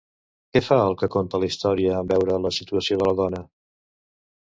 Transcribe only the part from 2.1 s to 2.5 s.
veure